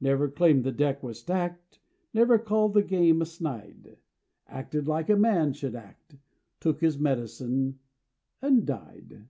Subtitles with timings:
[0.00, 1.78] Never claimed the deck was stacked,
[2.12, 3.98] Never called the game a snide,
[4.48, 6.16] Acted like a man should act,
[6.58, 7.78] Took his medicine
[8.42, 9.28] an' died!